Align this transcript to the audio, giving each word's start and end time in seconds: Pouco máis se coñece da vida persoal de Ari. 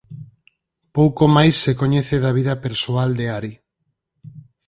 Pouco 0.97 1.23
máis 1.35 1.55
se 1.63 1.71
coñece 1.81 2.15
da 2.23 2.31
vida 2.39 2.53
persoal 2.65 3.09
de 3.19 3.25
Ari. 3.37 3.53